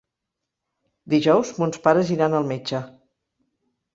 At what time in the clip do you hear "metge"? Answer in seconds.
2.55-2.83